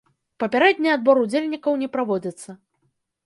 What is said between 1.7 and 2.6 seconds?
не праводзіцца.